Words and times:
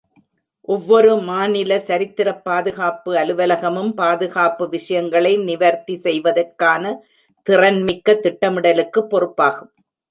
ஒவ்வொரு 0.67 1.17
மாநில 1.19 1.77
சரித்திரப் 1.79 2.41
பாதுகாப்பு 2.43 3.13
அலுவலகமும், 3.13 3.91
பாதுகாப்பு 3.91 4.69
விஷயங்களை 4.69 5.37
நிவர்த்தி 5.43 5.97
செய்வதற்கான 5.97 6.83
திறன்மிக்க 7.47 8.19
திட்டமிடலுக்கு 8.23 9.01
பொறுப்பாகும். 9.11 9.71